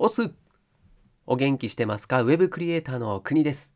[0.00, 0.30] オス
[1.26, 2.22] お元気してますか？
[2.22, 3.74] ウェブクリエイターの国です。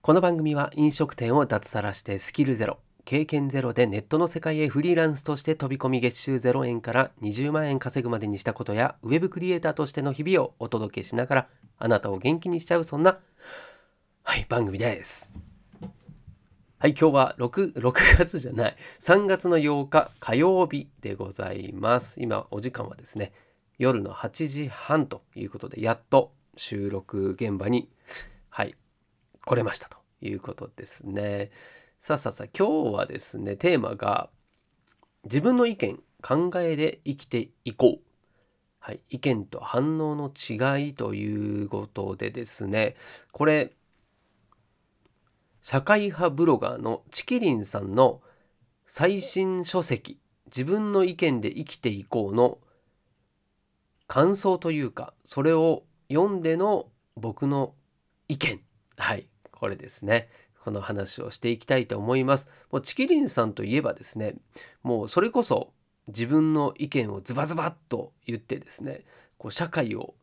[0.00, 13.18] この番組は飲食店を脱サラしてスキルゼロ経験ゼロでネットの世界へフリーランスとして飛び込み月収0円から20万円稼ぐまでにしたことやウェブクリエイターとしての日々をお届けしながらあなたを元気にしちゃうそんな
[14.22, 15.34] はい番組です。
[16.78, 18.76] はい今日は 6, 6月じゃない。
[19.00, 22.22] 3月の8日火曜日でございます。
[22.22, 23.32] 今お時間はですね
[23.80, 27.88] 夜の8時半ということでやっと収録現場に
[28.50, 28.74] はい
[29.46, 31.50] 来れましたということですね。
[31.98, 34.28] さあさあさあ今日はですねテーマが
[35.24, 38.00] 自分の意見考えで生きていこう。
[38.80, 42.96] はい、意見と反応の違いということでですね
[43.30, 43.72] これ
[45.62, 48.20] 社会派ブロガーのチキリンさんの
[48.86, 50.18] 最新書籍
[50.54, 52.58] 「自分の意見で生きていこう」の
[54.10, 57.74] 感想というかそれを読んでの僕の
[58.26, 58.60] 意見。
[58.96, 59.28] はい。
[59.52, 60.28] これですね。
[60.64, 62.48] この話をしていきたいと思います。
[62.72, 64.34] もうチキリンさんといえばですね
[64.82, 65.72] もうそれこそ
[66.08, 69.04] 自分の意見をズバズバッと言ってですね
[69.38, 70.14] こう社会を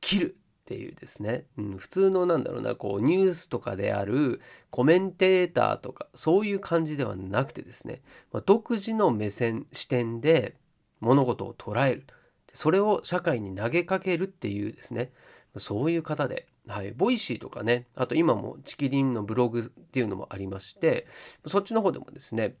[0.00, 4.40] 切るっていうですね、うん、普通のなんだろうなこうニュースとかである
[4.70, 8.00] コメンテーターとかそういう感じではなくてですね、
[8.32, 10.56] まあ、独自の目線視点で
[11.00, 12.06] 物事を捉える
[12.54, 15.12] それを社会に投げかけるっていうですね。
[15.58, 16.48] そういう方で。
[16.66, 17.86] はい、 Voicy とかね。
[17.94, 21.06] あと今もちきりんのブログっていうのもありまして
[21.46, 22.56] そっちの方でもですね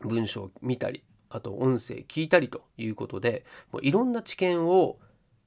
[0.00, 4.98] 文章を見たりあと音声聞いたりということでもういろんな知見を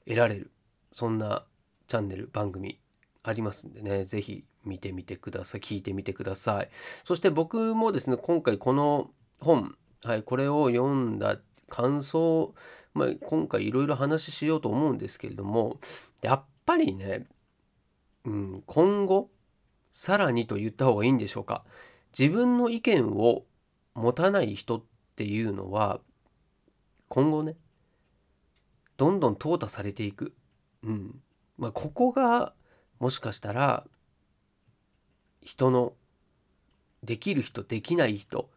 [0.05, 0.51] 得られる
[0.93, 1.45] そんな
[1.87, 2.79] チャンネル番組
[3.23, 4.05] ありますんでね。
[4.05, 5.61] 是非見てみてください。
[5.61, 6.69] 聞いてみてください。
[7.03, 12.53] そして僕もですね今回この本、はい、これを読んだ感想、
[12.99, 15.79] まあ、今回いろいろ話しようと思うんですけれども
[16.21, 17.25] やっぱりね
[18.25, 19.29] うん、今後
[19.91, 21.63] さらにと言った方がいいんでしょうか。
[22.17, 23.43] 自分の意見を
[23.95, 24.83] 持たない人っ
[25.15, 25.99] ていうのは
[27.07, 27.55] 今後ね
[28.97, 30.33] どんどん淘汰されていく、
[30.83, 31.19] うん。
[31.57, 32.53] まあ、ここが
[32.99, 33.85] もしかしたら
[35.41, 35.93] 人の
[37.03, 38.49] できる人できない人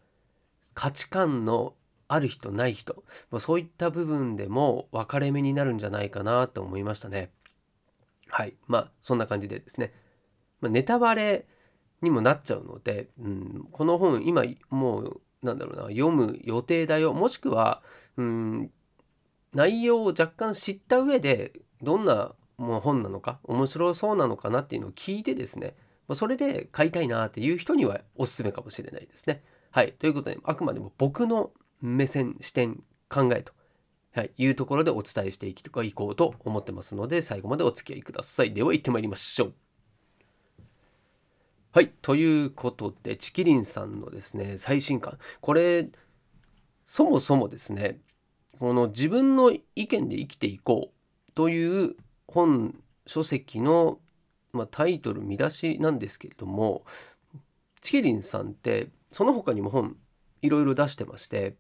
[0.75, 1.75] 価値観の
[2.13, 7.33] ある人ない人、まあ、そういった部分でも分かれ目になるんじゃないかなと思いましたね。
[8.29, 8.55] はい。
[8.67, 9.93] まあ、そんな感じでですね。
[10.61, 11.47] まあ、ネタバレ
[12.03, 17.15] にもなっちゃうので、うん、この本、今、もう、なんだろうな、読む予定だよ。
[17.15, 17.83] もしくは、
[18.17, 18.71] うん、
[19.55, 21.53] 内容を若干知った上で、
[21.83, 25.77] どんなもう本なのか、面白そうなのかなっていうのを聞いてですね、
[26.15, 29.43] それで買いたいなっていう人にはおすすめかもしれないですね。
[29.71, 29.93] はい。
[29.93, 31.51] ということで、あくまでも僕の
[31.83, 33.53] 目線、視点、考えと
[34.15, 38.53] はい、いうところでお伝えしていきいこうと思ってますので、最後までお付き合いください。
[38.53, 39.55] では行ってまいりましょう。
[41.73, 45.19] はい、ということで、チキリンさんのですね、最新刊。
[45.41, 45.89] これ、
[46.85, 48.01] そもそもですね、
[48.59, 51.97] この自分の意見で生きていこうという
[52.29, 53.99] 本、書籍の、
[54.53, 56.85] まあ、タイトル、見出しなんですけれども、
[57.81, 59.97] チキリンさんって、その他にも本、
[60.43, 61.57] いろいろ出してまして、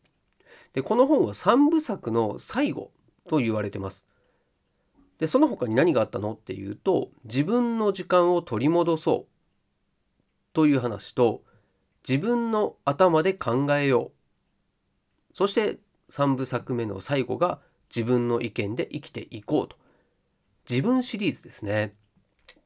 [0.73, 2.91] でこの本は3部作の最後
[3.29, 4.07] と言われてます。
[5.19, 9.33] でその他に何があったのっていうと自分の時間を取り戻そう
[10.53, 11.43] という話と
[12.09, 14.13] 自分の頭で考えよう
[15.33, 15.79] そして
[16.11, 17.61] 3部作目の最後が
[17.95, 19.77] 自分の意見で生きていこうと
[20.69, 21.95] 自分シリーズですね。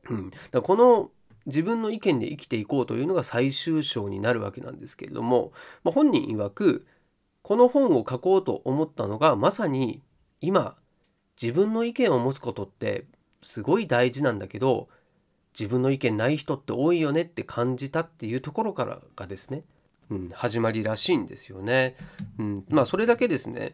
[0.08, 1.10] うん、だこの
[1.46, 5.52] 自分の意見で生きていこうというのが最終章になるわけなんですけれども、
[5.84, 6.86] まあ、本人曰く
[7.46, 10.02] この本を書こうと思ったのがまさに
[10.40, 10.74] 今
[11.40, 13.04] 自分の意見を持つことって
[13.44, 14.88] すごい大事なんだけど
[15.56, 19.62] 自分の意見ない人って多いよねって感じたっていうところからがですね、
[20.10, 21.94] うん、始まりらしいんですよね。
[22.40, 23.72] うん、まあそれだけですねやっ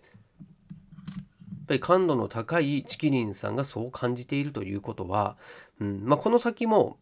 [1.68, 5.38] ぱり感度の高いチキリンさんがそう感じているということは、
[5.80, 6.98] うんまあ、この先も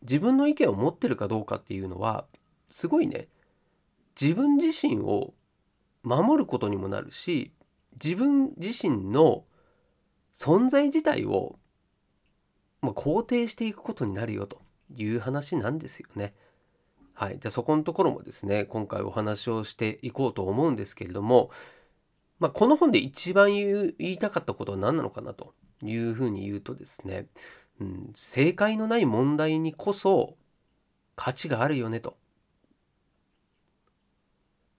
[0.00, 2.24] 自分の意見を持ってるかどうかっていうのは
[2.70, 3.28] すごいね
[4.18, 5.34] 自分自身を
[6.04, 7.52] 守ることにもなるし
[8.02, 9.44] 自分自身の
[10.34, 11.58] 存在自体を、
[12.82, 14.60] まあ、肯定していくことになるよと
[14.94, 16.34] いう話なんですよね。
[17.14, 21.50] はい、じゃあそこのところもですね今回お話をしていこうと思うんですけれども、
[22.40, 27.26] まあ、この本で一番言いたかったことは何なのかなというふうに言うとですね、
[27.80, 30.36] うん、正解のない問題にこそ
[31.14, 32.16] 価値があるよねと。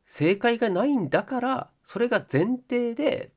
[0.05, 3.31] 正解がないんだからそれが前提で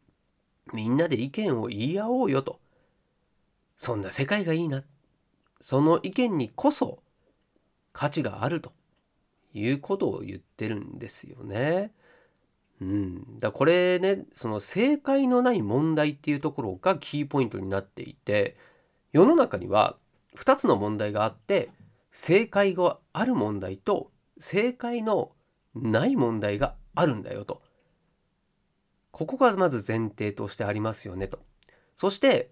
[0.72, 2.60] みんなで意見を言い合おうよと。
[3.76, 4.82] そんな世界がいいな。
[5.60, 6.98] その意見にこそ
[7.92, 8.72] 価値があると。
[9.54, 11.92] いうことを言ってるんですよね。
[12.80, 18.56] うん、だこれねその正解のない問題っていうところがキーポイントになっていて
[19.12, 19.96] 世の中には
[20.36, 21.70] 2つの問題があって
[22.12, 25.32] 正解がある問題と正解の
[25.74, 27.62] ない問題があるんだよと。
[29.10, 31.40] ここがまず前提としてありますよねと。
[31.96, 32.50] そして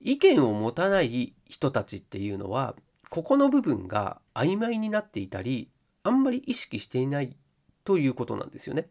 [0.00, 2.74] 意見を持たない人たちっていうのは
[3.08, 5.70] ここの部分が曖昧になっていたり
[6.02, 7.36] あんまり意識していない
[7.84, 8.88] ということなんですよね。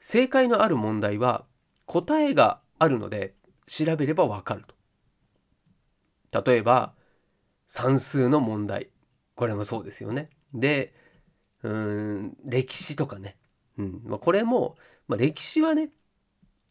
[0.00, 1.44] 正解のある問題は
[1.86, 3.34] 答えがあるので
[3.66, 4.64] 調べればわかる
[6.32, 6.42] と。
[6.44, 6.94] 例えば
[7.68, 8.90] 算数の問題
[9.34, 10.30] これもそうですよね。
[10.52, 10.94] で
[11.62, 13.36] うん歴史とかね、
[13.78, 14.02] うん。
[14.04, 14.76] まあ、これも、
[15.08, 15.90] まあ、歴史はね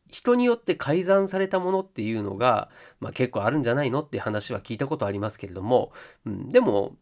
[0.09, 5.93] 人によって改ざんされたものっていうのが、まあ、結構あるんじゃないのって話は聞いたことありますけれども、
[6.25, 6.97] うん、でも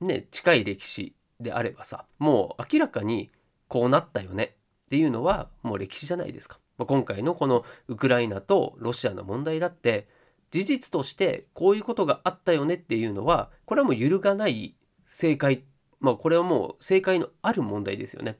[0.00, 3.30] ね近い歴史であればさもう明らかに
[3.68, 4.56] こうなったよね
[4.86, 6.58] っていうのはもう歴史じゃないですか。
[6.76, 10.08] まあ、今回のこのウクライナとロシアの問題だって
[10.50, 14.74] 事実としてこういうことがあったよねっていうのはこれはもう揺るがない
[15.06, 15.64] 正解
[16.04, 18.38] まあこれはもう正解のある問題ですよね。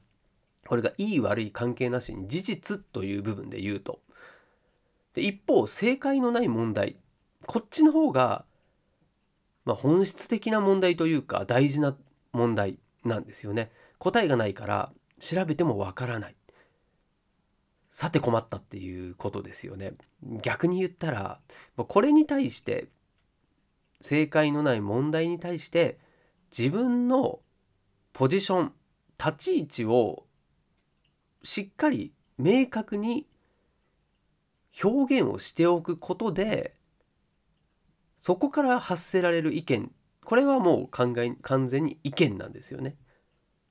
[0.66, 4.00] これがいい悪い関係なしに事実という部分で言うと。
[5.14, 6.98] で一方正解のない問題
[7.46, 8.44] こっちの方が、
[9.64, 11.96] まあ、本質的な問題というか大事な
[12.32, 13.72] 問題なんですよね。
[13.98, 16.36] 答えがないから調べてもわからない。
[17.90, 19.94] さて困ったっていうことですよね。
[20.42, 21.40] 逆に言ったら
[21.78, 22.88] これに対して
[24.02, 25.98] 正解のない問題に対して
[26.56, 27.40] 自分の
[28.14, 28.72] ポジション
[29.18, 30.24] 立ち位置を
[31.42, 33.26] しっかり明確に
[34.82, 36.76] 表現をしておくことで
[38.18, 39.92] そこから発せられる意見。
[40.24, 42.96] これはもう考え完全に意見なんですよね。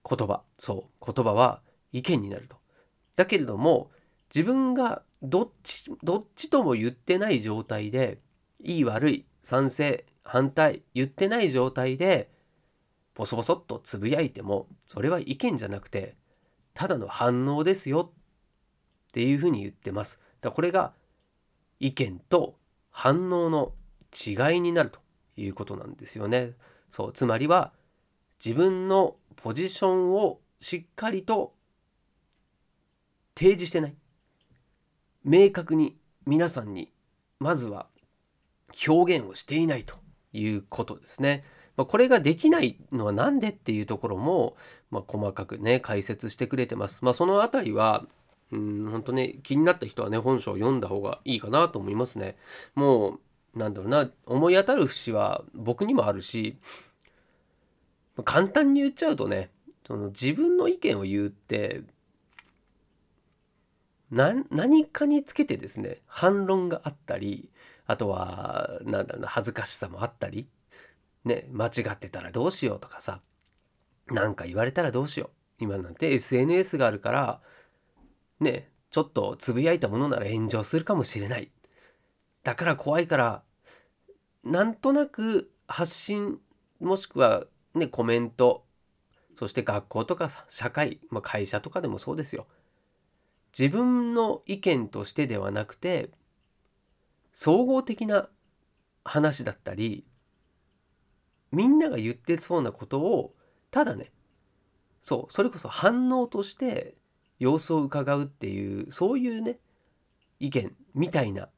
[0.07, 0.43] 言葉。
[0.59, 1.13] そう。
[1.13, 1.61] 言葉は
[1.91, 2.57] 意見になると。
[3.15, 3.91] だけれども
[4.35, 8.19] 自分がどっちどっちとも言ってない状態で
[8.61, 12.29] いい悪い賛成反対言ってない状態で
[13.15, 16.15] ボソボソっとつぶやいてもそれは意見じゃなくて
[16.73, 20.19] ただの反応ですよっていうふうに言ってます。
[20.41, 20.93] だこれが
[21.79, 22.57] 意見と
[22.89, 23.73] 反応の
[24.13, 24.99] 違いになると
[25.37, 26.53] いうことなんですよね。
[26.89, 27.73] そうつまりは
[28.43, 31.53] 自分のポジションをしっかりと
[33.35, 33.95] 提示してない
[35.23, 36.91] 明確に皆さんに
[37.39, 37.87] まずは
[38.87, 39.95] 表現をしていないと
[40.33, 41.43] いうことですね。
[41.75, 44.55] まあ、これができないのは何でっていうところも、
[44.91, 47.03] まあ、細かくね解説してくれてます。
[47.03, 48.05] まあ、その辺りは
[48.51, 52.37] うん本当ね気になった人はね本書を読んだ方がいいかなと思いますね。
[52.75, 53.19] も
[53.55, 56.57] うなんだろうな思い当たる節は僕にもあるし
[58.23, 59.49] 簡単に言っちゃうとね
[59.87, 61.81] その自分の意見を言うって
[64.09, 67.49] 何かにつけてですね反論があったり
[67.87, 70.47] あとはなんだろうな恥ずかしさもあったり
[71.25, 73.21] ね間違ってたらどうしようとかさ
[74.07, 75.29] 何か言われたらどうしよう。
[75.59, 77.41] 今なんて SNS があるから
[78.39, 81.51] ねちょっとつぶやいたものなら炎上するかもしれない。
[82.43, 83.43] だから怖いから
[84.43, 86.39] なんとなく発信
[86.79, 88.65] もしくはねコメント
[89.39, 92.45] そして学校とかさ社会、まあ、会社とかでもそうですよ。
[93.57, 96.09] 自分の意見としてではなくて
[97.31, 98.27] 総合的な
[99.05, 100.05] 話だったり
[101.53, 103.33] みんなが言ってそうなことを
[103.71, 104.11] ただね
[105.01, 106.95] そうそれこそ反応として
[107.39, 109.59] 様子を伺うっていうそういうね
[110.39, 111.49] 意見みたいな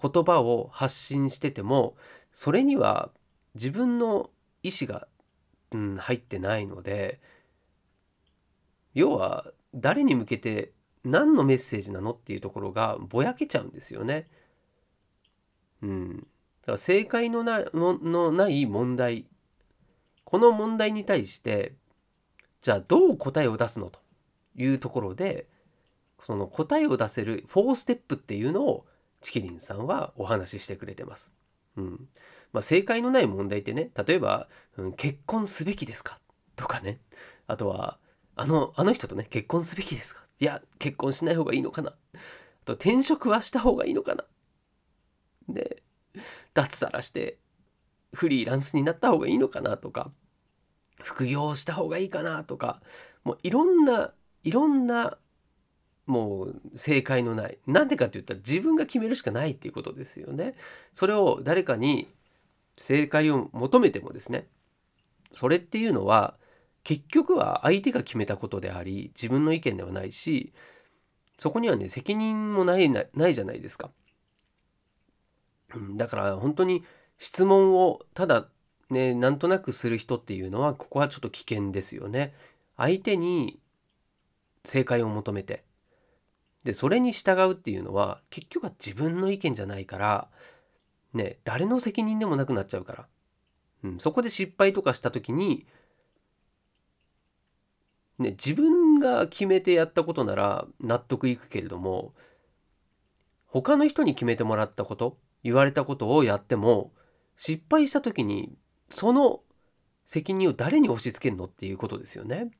[0.00, 1.96] 言葉を発信してても
[2.32, 3.10] それには
[3.54, 4.30] 自分の
[4.62, 5.08] 意思が、
[5.72, 7.20] うん、入ってないので
[8.94, 10.72] 要は誰に向けて
[11.04, 14.28] 何のメッセージなのっていうところがぼやけちゃうんですよね。
[15.82, 16.26] うん、
[16.66, 19.26] から正解のなのない問題。
[20.24, 21.74] この問題に対して
[22.60, 23.98] じゃあどう答えを出すのと
[24.54, 25.48] いうところで
[26.20, 28.86] その答えを出せる4ステップっていうのを
[29.22, 31.32] チキリンさんはお話ししてくれてます。
[31.76, 32.08] うん。
[32.52, 36.20] まあ、正解のない問題ってね例えば、うん、結婚すべきですか？
[36.56, 37.00] とかね。
[37.46, 37.98] あとは
[38.36, 40.22] あのあの人とね結婚すべきですか？
[40.38, 41.90] いや結婚しない方がいいのかな？
[41.90, 41.94] あ
[42.64, 44.24] と転職はした方がいいのかな？
[45.48, 45.82] で
[46.54, 47.38] 脱サラして
[48.12, 50.10] フリーランスになった方がいいのかなとか
[51.02, 52.82] 副業した方がいいかなとか
[53.24, 54.12] もういろんな
[54.42, 55.18] いろんな
[56.06, 60.54] もう正解のないなんでかって言ったら自分が決めるしかないっていうことですよね
[60.92, 62.08] それを誰かに
[62.76, 64.48] 正解を求めてもですね
[65.34, 66.36] それっていうのは
[66.82, 70.52] 結局は相手が決めたことであり自分の意見ではないし
[71.38, 73.90] そこにはね責任もないないじゃないですか。
[75.96, 76.84] だから本当に
[77.18, 78.48] 質問をただ
[78.90, 82.34] ねなんとなくする人っていうのはここはちょっと危険ですよね。
[82.76, 83.60] 相手に
[84.64, 85.64] 正解を求めて。
[86.64, 90.28] でそれに従うっていうのは結局は自分の意見じゃないから
[91.14, 93.06] ね誰の責任でもなくなっちゃうから、
[93.84, 95.66] うん、そこで失敗とかした時に
[98.18, 102.12] ね自分が決めてやったことなら納得いくけれども
[103.46, 106.92] 他の人に決めてもらったこと言われたことをやっても
[107.36, 108.52] 失敗した時に
[108.90, 109.40] その
[110.04, 112.50] 責任を誰に押し付けるのっていうことですよね。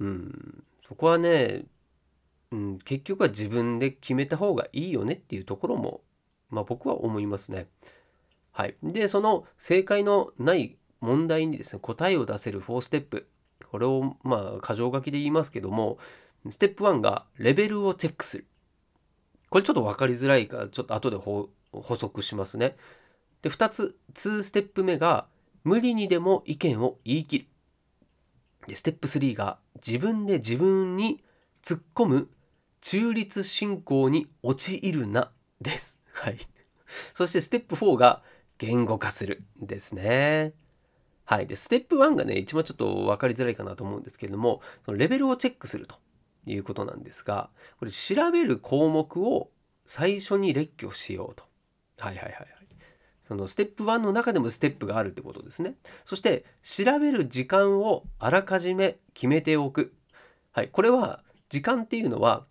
[0.00, 1.64] うん、そこはね、
[2.50, 6.00] うん、結局は自分で決めた方がいいよねっていうところも、
[6.50, 7.66] まあ、僕は思いますね。
[8.52, 13.28] はい、でその正解のない問題にですね答えを出せる4ステップ
[13.70, 15.98] これをまあ箇条書きで言いますけども
[16.50, 18.46] ステップ1がレベルをチェックする
[19.50, 21.50] これちょっと分かりづらいからちょっと後で補
[21.96, 22.76] 足しますね
[23.42, 25.26] で2つ2ステップ目が
[25.64, 27.46] 無理にでも意見を言い切る
[28.66, 31.22] でステップ3が自分で自分に
[31.62, 32.28] 突っ込む
[32.80, 35.98] 中立信仰に陥るなです。
[36.12, 36.38] はい。
[37.14, 38.22] そしてステップ4が
[38.58, 40.52] 言語化するですね。
[41.24, 41.46] はい。
[41.46, 45.96] で、ステップ1がね、一番ちょっと分かりづらいかなと思うんですけれども、レベルをチェックすると
[46.46, 49.50] いうことなんですが、これ調べる項目を
[49.84, 51.44] 最初に列挙しようと。
[51.98, 52.58] はいはいはいはい。
[53.28, 55.74] そのステップ1の中でもステップがあるってことですね。
[56.06, 59.92] そして調べる時間をあらかじめ決めておく。
[60.52, 62.46] はい、これは時間っていうのは、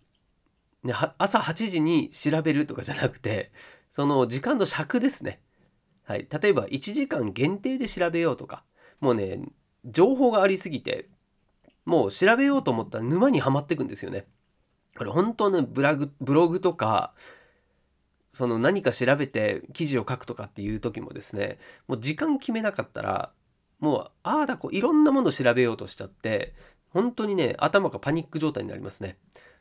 [0.84, 3.50] ね、朝8時に調べるとかじゃなくて
[3.90, 5.40] その時間の尺ですね。
[6.04, 8.62] はい、例えば1時間限定で調べようとか
[9.00, 9.40] もうね
[9.84, 11.08] 情報がありすぎて
[11.88, 14.26] もう調べようと思ったら沼にはまってくんですよね。
[14.96, 17.14] これ本当のブラグブログとか
[18.30, 23.32] その何か調べて記事を書くとかっていう時もですねもう時間決めなかったら
[23.80, 26.54] もうああだこういろんなものを調べようとしちゃって
[26.90, 29.16] 本当にね頭がパニック状態になりますね、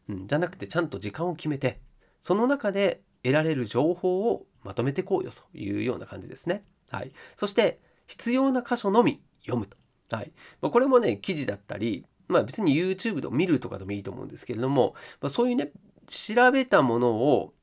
[0.09, 1.79] うん、じゃなくてちゃんと時間を決めて
[2.21, 6.63] その中で得られる情報をまとめてこうよというような感じですね。
[6.89, 7.11] はい。
[7.35, 9.77] そして必要な箇所のみ読むと。
[10.15, 10.31] はい。
[10.61, 15.71] ま、これもね記事だったりまあ別に YouTube で見るとかでもいいと思うんですけれども、まあ、そういうね
[16.07, 17.53] 調べたものを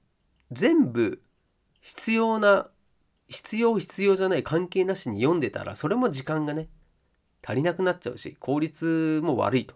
[0.53, 1.23] 全部
[1.81, 2.69] 必要な
[3.29, 6.69] 必要必要じゃない関係なしに読んでたらそれも時間がね
[7.47, 9.75] 足りなくなっちゃうし効率も悪いと。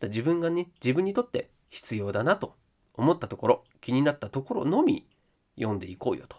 [0.00, 2.56] だ自分がね自分にとって必要だなと
[2.94, 5.06] 思ったところ気になったところのみ
[5.56, 6.36] 読んでいこうよと。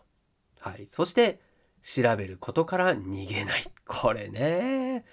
[0.59, 0.87] はい。
[0.87, 1.39] そして
[1.83, 3.63] 調べることから逃げない。
[3.87, 5.05] これね。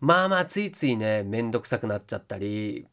[0.00, 2.86] まあまあついついねめんどくさくなっちゃったり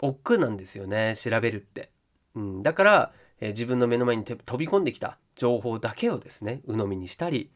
[0.00, 1.90] 億劫なんですよね調べるって
[2.34, 7.50] うん、だから、えー、自分の目の前に飛び込んできた情報だけをですね鵜呑みにしたり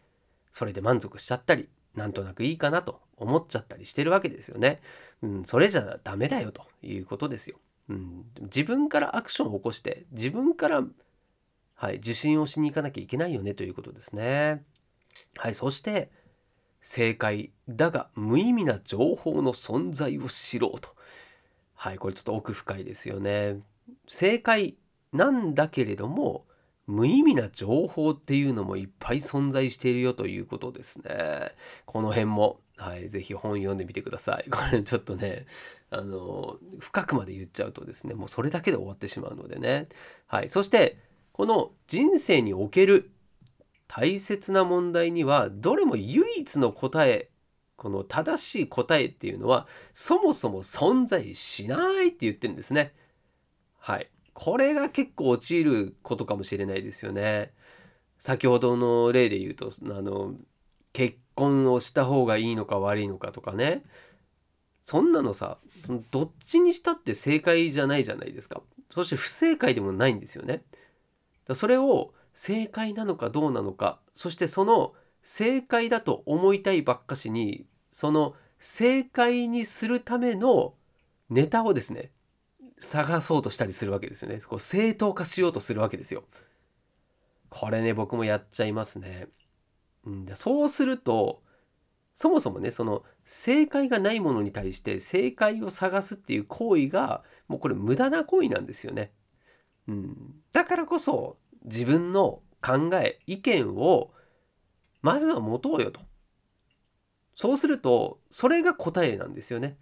[0.52, 4.80] それで満足しちゃったりなんとなくいいかなと思っちゃったりしてるわけですよね。
[5.22, 7.56] うん、それじゃダメだよということですよ。
[7.88, 10.84] うん、自分からアクションを起こして自分から、
[11.74, 14.62] はい、受信をしに行かなきゃいけないよねということですね。
[15.38, 16.10] はい、そして
[16.86, 20.90] 正解だが無意味な情報の存在を知ろうと。
[21.74, 23.58] はい、これちょっと奥深いですよね。
[24.06, 24.76] 正解
[25.12, 26.46] なんだけれども
[26.86, 31.50] 無意味な情報っていうのもいっぱい存在しているよということですね。
[31.86, 34.48] この辺も、はい、ぜひ本読んでみてください。
[34.48, 35.46] これちょっとね、
[35.90, 39.88] あの、深くまで言っちゃうとですね、もうそれだけで終わってしまうのでね。
[40.28, 40.48] はい。
[40.48, 40.98] そして、
[41.32, 43.10] この人生における
[43.88, 47.30] 大切な問題には、どれも唯一の答え、
[47.76, 52.94] この正しい答えっていうのは、そもそも存在しないって言ってるんですね。
[53.78, 54.10] はい。
[54.34, 57.52] これが結構陥ることかもしれないですよね。
[58.18, 60.34] 先ほどの例で言うと、あの、
[60.92, 63.84] 結婚をした方がいいのか悪いのかとかね。
[64.82, 65.58] そんなのさ、
[66.10, 68.62] どっちにしたって正解じゃないじゃないですか。
[68.90, 70.62] そして不正解でもないんですよね。
[71.54, 80.74] それを正解なのかどうなのか、そしてその正解だと思いたいばっかしに、その正解にするための
[81.30, 82.12] ネタをですね、
[82.78, 84.38] 探そうとしたりするわけですよね。
[84.42, 86.24] こう正当化しようとするわけですよ。
[87.48, 89.28] これね、僕もやっちゃいますね。
[90.04, 91.42] うん、そうすると、
[92.14, 99.12] そもそもねその正解がないものに対して正解を探すっていう行為がもうこれ無駄な行為なんですよね。
[99.88, 100.16] うん、
[100.52, 104.12] だからこそ自分の考え意見を
[105.02, 106.00] まずは持とうよと。
[107.36, 109.76] そうするとそれが答えなんですよね。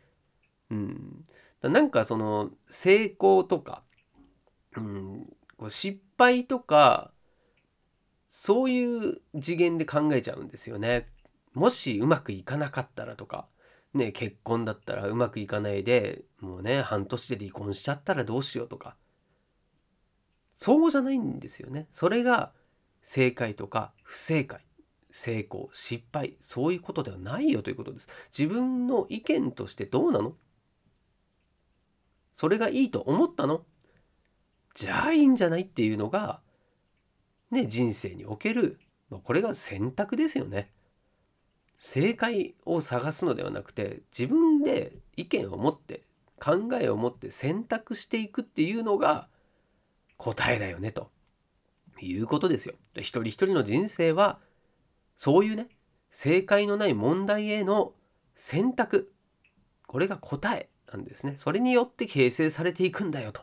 [0.71, 1.25] うん、
[1.63, 3.83] なんかその成功とか、
[4.77, 5.27] うん、
[5.69, 7.13] 失敗とか
[8.29, 11.09] そういう次元で考えちゃうんですよね。
[11.53, 13.47] もしうまくいかなかったらとか、
[13.95, 18.97] ね、結婚だったらうまくいかないでもうね半年で離婚しちゃったらどうしようとか
[20.65, 21.89] そうじゃないんですよね。
[21.93, 22.51] それが
[23.03, 24.65] 正解とか不正解
[25.11, 28.09] 成功失敗そういうことではないよということです。
[28.37, 30.33] 自分の意見としてどうなの？
[32.35, 33.61] それがいいと思ったの？
[34.75, 36.41] じゃあいいんじゃないっていうのが
[37.51, 38.81] ね人生における
[39.11, 40.71] これが選択ですよね。
[41.77, 46.05] 正解を探すのではなくて自分で意見を持って
[46.43, 49.29] 考えを持って選択していくっていうのが
[50.25, 51.11] 答えだよねと
[52.01, 52.75] いうことですよ。
[52.97, 54.39] 一人一人の人生は
[55.17, 55.69] そういうね
[56.11, 57.93] 正解のない問題への
[58.35, 59.13] 選択
[59.87, 61.35] これが答えなんですね。
[61.37, 63.43] それによって形成されていくんだよと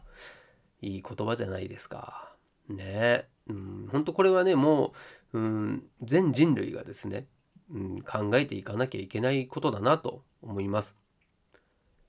[0.82, 2.34] いい言葉じゃないですか。
[2.68, 4.94] ねえうん、本当これはねも
[5.34, 7.28] う、うん、全人類がですね、
[7.72, 10.96] うん、考えていかなきゃいけないことだなと思います。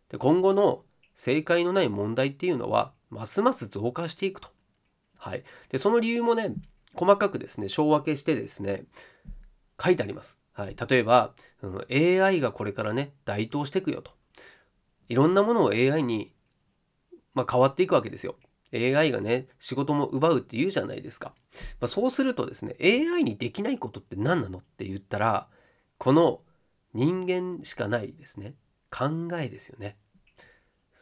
[0.09, 0.83] で今後の
[1.15, 4.49] 正解のない問題っていうのはますます増加していくと。
[5.23, 6.53] はい、でその理由もね
[6.95, 8.83] 細かくですね小分けしてですね
[9.81, 10.37] 書いてあります。
[10.53, 14.11] はい、例えば、うん、AI がこれからね台頭していくよと。
[15.09, 16.33] いろんなものを AI に、
[17.35, 18.35] まあ、変わっていくわけですよ。
[18.75, 21.35] AI がね仕事も奪うって言うじゃないですか。
[21.81, 25.47] まあ、そうするとですね AI にできないことって何なのって言ったら
[25.99, 26.41] この
[26.95, 28.55] 人間しかないですね
[28.91, 29.99] 考えですよね。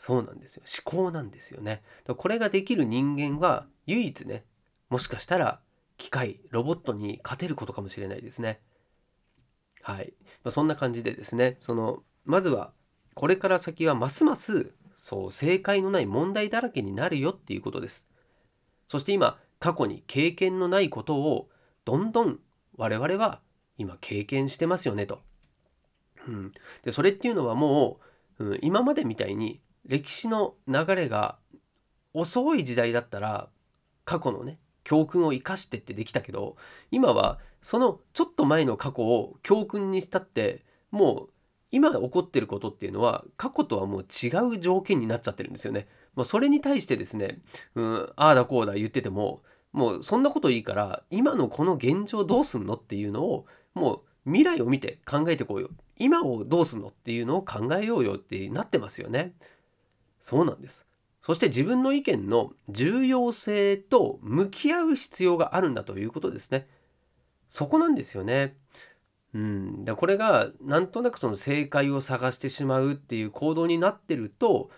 [0.00, 1.82] そうなんですよ思考なんですよね。
[2.06, 4.46] これができる人間は唯一ね
[4.88, 5.60] もしかしたら
[5.98, 8.62] 機械ロボットに勝てることかもしれないですね。
[9.82, 12.72] はい、まあ、そんな感じでですねそのまずは
[13.12, 18.08] これから先はますますそう正解のない問題だらけになるよっていうことです。
[18.86, 21.50] そして今過去に経験のないことを
[21.84, 22.38] どんどん
[22.78, 23.42] 我々は
[23.76, 25.20] 今経験してますよねと。
[26.26, 26.52] うん、
[26.84, 28.00] でそれっていうのはも
[28.38, 31.38] う、うん、今までみたいに歴史の流れが
[32.14, 33.48] 遅い時代だったら
[34.04, 36.56] 過去のね教訓を生かしてってできたけど
[36.90, 41.28] 今はそのちょっと前の過去を教訓にしたってもう
[41.70, 45.86] 今起こってることっていうのは過去とはもう違う条件になっちゃってるんですよね。
[46.16, 47.38] まあ、それに対してですね、
[47.76, 59.34] うん、ああだこうだ言っててももうそんなこといいから今のこの現状どうすんのっていうのをもう未来を見て考えてこうよ今をどうすんのっていうのを考えようよってなってますよね。
[60.20, 60.86] そうなんです。
[61.22, 66.66] そして自分の意見の重要性と向き合う必要があるんだということですね。
[67.48, 68.56] そこなんですよね。
[69.34, 74.70] うん、だこれがなんとなくその正解を探してしまうっていう行動になってると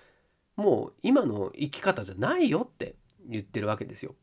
[0.56, 4.14] もう今の生き方じゃないよって言ってるわけですよ。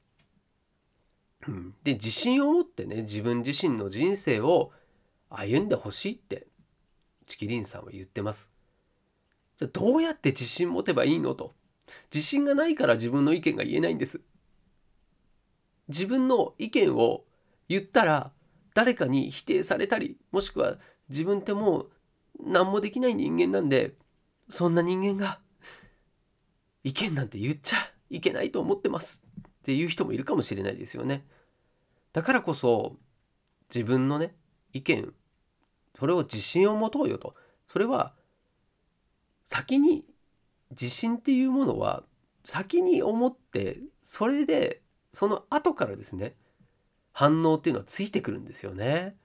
[1.48, 4.72] うん、で自信を持ってね自分自身の人生を
[5.30, 6.48] 歩んでほしいって
[7.26, 8.52] チキリンさんは言ってます。
[9.60, 11.54] じゃあどうやって自信持てばいいのと。
[12.14, 14.22] 自信がないから自分の意見が言えないんです。
[15.90, 17.26] 自分の意見を
[17.68, 18.32] 言ったら
[18.74, 20.78] 誰かに否定されたりもしくは
[21.10, 21.90] 自分ってもう
[22.42, 23.96] 何もできない人間なんで
[24.50, 25.40] そんな人間が
[26.86, 31.26] 意見なんて言っちゃいけないと思ってますっていう人もいるかもしれないですよね。
[32.14, 32.96] だからこそ
[33.74, 34.36] 自分のね
[34.72, 35.14] 意見
[35.98, 37.36] それを自信を持とうよと
[37.68, 38.14] それは
[39.50, 40.06] 先に
[40.72, 42.04] 自信っていうものは
[42.46, 44.82] 先に思ってそれで
[45.12, 46.36] その後からですね
[47.12, 49.18] 反応っていうのはついてくるんですよね。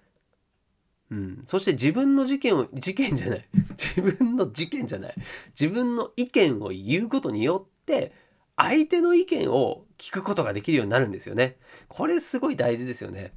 [1.11, 3.45] うん、そして自分の事件を事件じゃない
[3.77, 5.15] 自分の事件じゃない
[5.51, 8.13] 自分の意見を言うことによって
[8.57, 11.59] 相手の意見を聞くことができるようになるんですよね。
[11.89, 13.35] これすごい大事ですよね。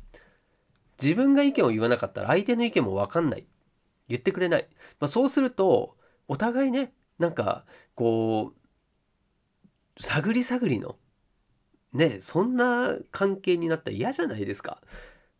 [1.02, 3.46] 自分が意見を言わなかったら相手の意見も分かんない。
[4.08, 4.68] 言ってくれない。
[5.00, 5.97] まあ、そうすると
[6.28, 8.54] お互いねなんかこ
[9.98, 10.98] う探り探りの
[11.94, 14.82] ねそんな関係になったら嫌じゃないですか。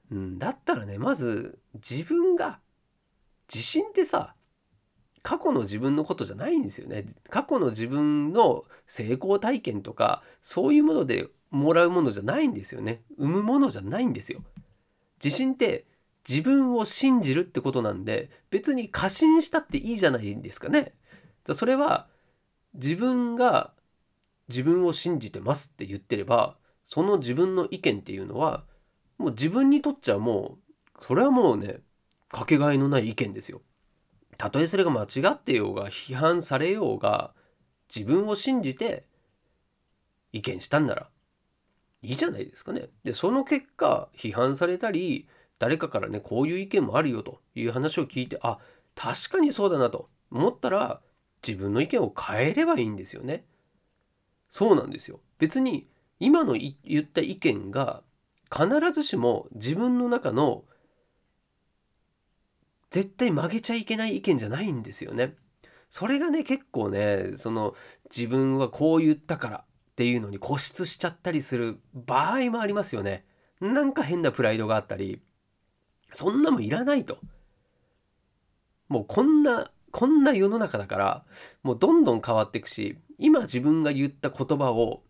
[0.10, 2.60] うん、だったらねまず自分が
[3.54, 4.36] 自信ってさ
[5.22, 7.06] 過去の自分のことじゃないんですよね。
[7.30, 13.02] 過去の自分の成功体験とかそういうものでもらうものじゃないんですよね。
[13.18, 14.42] 生むものじゃないんですよ。
[15.24, 15.86] 自信って
[16.28, 20.94] 自分を信じるってことなんで別に過信したっていいじゃないですかね。
[21.54, 22.08] それは
[22.74, 23.72] 自分が
[24.50, 28.66] 自分を信じてますって言ってればその自分の意見っていうのは
[29.18, 30.58] もう自分にとっちゃも
[31.00, 31.80] うそれはもうね
[32.30, 33.62] かけがえのない意見ですよ。
[34.38, 37.34] たとえそれが間違ってようが批判されようが
[37.94, 39.06] 自分を信じて
[40.34, 41.10] 意見したんなら
[42.02, 42.90] いいじゃないですかね。
[43.04, 45.28] でその結果批判されたり
[45.60, 48.60] 誰かからねこういう意見もあるよという話を聞いてあ
[48.96, 51.02] 確かにそうだなと思ったら
[51.46, 53.46] 自分の意見を変えればいいんですよね。
[54.50, 55.20] そうなんですよ。
[55.38, 55.88] 別に
[56.20, 58.02] 今の言った意見が
[58.52, 60.64] 必ずしも自分の中の
[62.90, 65.36] 絶対曲げちゃいけない意見じゃないんですよね。
[65.90, 67.76] それがね結構ねその
[68.10, 69.66] 自分はこう言ったからっ
[69.96, 73.26] ていうのに固執しちゃったりする場合もありますよね。
[73.60, 75.22] なんか変なプライドがあったり
[76.12, 77.20] そんなもいらないと。
[78.90, 81.26] もうこんなこんな世の中だから
[81.64, 85.02] もうどんどん変わっていくし今自分が言った言葉を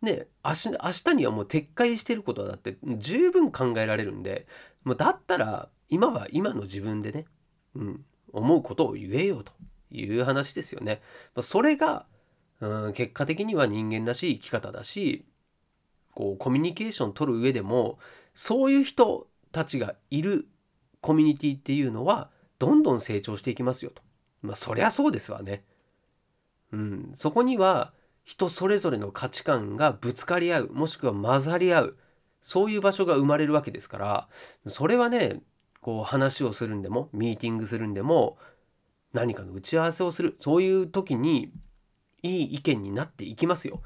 [0.00, 4.46] ね明日明日にはもう撤回してることだって十分考えられるんで
[4.84, 7.24] もうだったら今は今の自分でね、
[7.74, 9.52] うん、思うことを言えよと
[9.90, 11.00] いう話ですよね。
[11.40, 12.06] それが、
[12.60, 15.24] うん、結果的には人間らしい生き方だし
[16.14, 17.98] こうコミュニケーション取る上でも
[18.34, 20.46] そういう人たちがいる
[21.00, 24.02] コミュニティっていうのはどんどん成長していきますよと。
[24.42, 25.64] まあそりゃそうですわね。
[26.72, 27.92] うん、そこには
[28.24, 31.96] 人それぞれの価値観がぶつかり合うもしくは混ざり合う
[32.42, 34.28] そういう場所が生まれるわけですから
[34.66, 35.40] それはね
[35.80, 38.36] こう話をするんでもミーティングするんでも
[39.14, 41.52] 何かの打ち合わせをするそういう時に
[42.22, 43.80] いい意見になっていきますよ。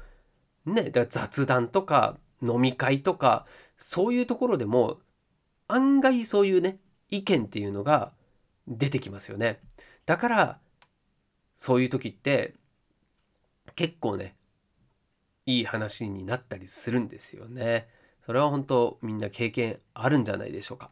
[0.65, 3.45] ね、だから雑談とか飲み会とか
[3.77, 4.99] そういうところでも
[5.67, 8.13] 案外そういうね意見っていうのが
[8.67, 9.59] 出てきますよね。
[10.05, 10.59] だから
[11.57, 12.55] そういう時って
[13.75, 14.35] 結構ね
[15.45, 17.87] いい話になったりするんですよね。
[18.25, 20.91] それは本当みんな経験あるんじゃないでしょうか。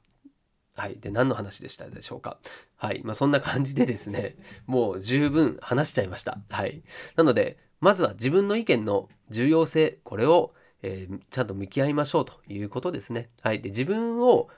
[0.75, 0.99] はい。
[0.99, 2.37] で、何の話でしたでしょうか。
[2.77, 3.01] はい。
[3.03, 6.39] まあ、そんな感じでですね、もう十分話しちゃいました。
[6.49, 6.83] はい。
[7.15, 13.29] なので、まずは自分の意見の重要性、これを、えー、ちゃんと向き合いましょうということですね。
[13.41, 13.61] はい。
[13.61, 14.49] で、自分を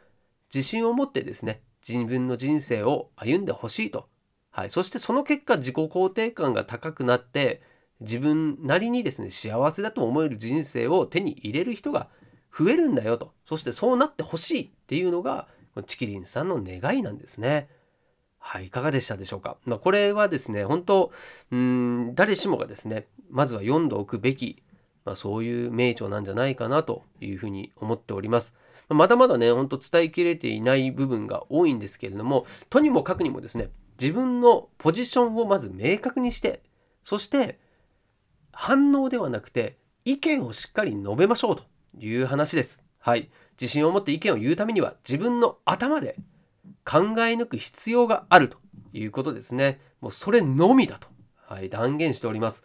[0.54, 4.08] 自信を持ってですね、自分の人生を歩んでほしいと。
[4.52, 4.70] はい。
[4.70, 7.62] そしてその結果、自己肯定感が高くなって、
[8.00, 12.10] 自分なりにですね幸せだと思える人生を手に入れる人が
[12.58, 15.48] 増えるんだよとそしてそうなってほしいっていうのが
[15.86, 17.70] チキリンさんの願いなんですね。
[18.40, 19.56] はい、いかがでしたでしょうか？
[19.64, 21.12] まあ、これはですね、本当
[21.52, 24.64] うん誰しもがですね、まずは読んでおくべき、
[25.06, 28.54] まあ、そういう名著なんじゃないかなというふうに思っております。
[28.94, 36.62] まだまだね、ほんと伝えきれていない部分が多いんですけれども、とにもかくにもですね、自分のポジションをまず明確にして、
[37.04, 37.60] そして
[38.52, 41.64] 反応ではなくて意見をしっかり述べましょうと
[41.98, 42.84] いう話です。
[43.00, 43.30] はい。
[43.60, 46.16] 自信を持って意見を言うためには自分の頭で
[46.86, 48.58] 考え抜く必要があると
[48.94, 49.80] いうことですね。
[50.02, 51.08] もうそれのみだと、
[51.46, 52.64] はい、断言しております。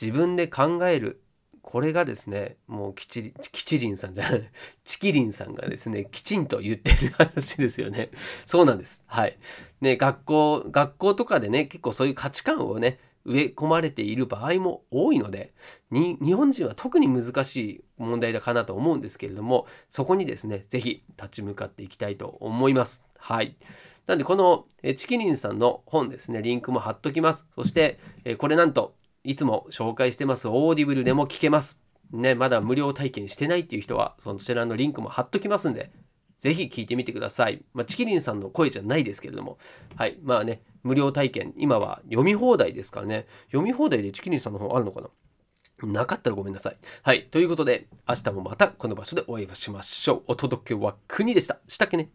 [0.00, 1.22] 自分で考える。
[1.62, 4.50] これがですね、もうきちり、きちりんさんじゃない、
[4.84, 8.10] チキリンさんがですね、きちんと言ってる話ですよね。
[8.46, 9.02] そうなんです。
[9.06, 9.38] はい。
[9.80, 15.52] ね、学校、学校とかでね、結構そういう価値観をね、植え込まれている場合も多いので
[15.90, 23.04] 日本人は特に難しい問題だかなと思うんですけれどもそこにですね是非立ち向かっていきたいと思います。
[23.18, 23.56] はい
[24.06, 24.64] なんでこの
[24.96, 28.00] ちきりんさんの本ですねリンクも貼っときますそして
[28.38, 28.94] これなんと
[29.24, 31.80] いつも紹介してます Audible でも聞けます
[32.10, 35.90] ねまだ無料体験してないっていう人はそちらのリンクも貼っときますんで
[36.40, 37.62] ぜひ聞いてみてください。
[37.74, 39.58] まあ、ちきりんさんの声じゃないですけれども、
[39.96, 40.18] はい。
[40.22, 45.10] まあね、無料体験、今は読み放題ですからね、読み放題でちきりんさんの本あるのかな？
[45.86, 46.78] なかったらごめんなさい。
[47.02, 47.28] はい。
[47.30, 50.22] ということで、明日もまたこの場所でお会いしましょう。
[50.28, 51.58] お届けは国でした。
[51.68, 52.08] したっけね？